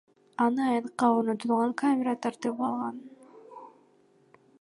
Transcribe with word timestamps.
Аны 0.43 0.61
аянтка 0.69 1.09
орнотулган 1.17 1.75
камера 1.81 2.15
тартып 2.23 2.65
алган. 2.69 2.97